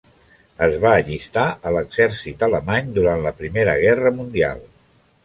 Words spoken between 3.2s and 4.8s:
la Primera Guerra mundial.